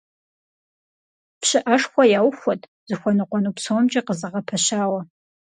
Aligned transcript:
ПщыӀэшхуэ 1.39 2.03
яухуэт, 2.19 2.61
зыхуэныкъуэну 2.87 3.55
псомкӀи 3.57 4.01
къызэгъэпэщауэ,. 4.07 5.01